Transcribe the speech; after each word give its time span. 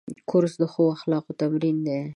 کورس 0.29 0.53
د 0.61 0.63
ښو 0.71 0.83
اخلاقو 0.95 1.37
تمرین 1.39 1.77
دی. 1.87 1.99